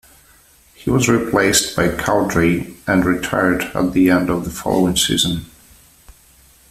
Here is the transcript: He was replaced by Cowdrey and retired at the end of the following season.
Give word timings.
He 0.73 0.89
was 0.89 1.07
replaced 1.07 1.75
by 1.75 1.89
Cowdrey 1.89 2.75
and 2.87 3.05
retired 3.05 3.61
at 3.75 3.93
the 3.93 4.09
end 4.09 4.31
of 4.31 4.45
the 4.45 4.49
following 4.49 4.95
season. 4.95 5.45